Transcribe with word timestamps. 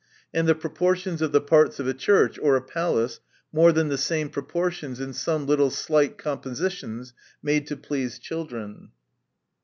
And 0.33 0.47
the 0.47 0.55
proportions 0.55 1.21
of 1.21 1.31
the 1.31 1.39
parts 1.41 1.79
of 1.79 1.85
a 1.87 1.93
church, 1.93 2.39
or 2.41 2.55
a 2.55 2.61
palace, 2.63 3.19
more 3.53 3.71
than 3.71 3.89
the 3.89 3.99
same 3.99 4.31
proportions 4.31 4.99
in 4.99 5.13
some 5.13 5.45
little 5.45 5.69
slight 5.69 6.17
compositions, 6.17 7.13
made 7.43 7.67
to 7.67 7.77
please 7.77 8.17
children. 8.17 8.89